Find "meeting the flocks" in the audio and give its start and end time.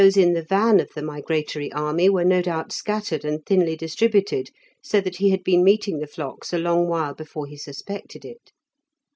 5.63-6.51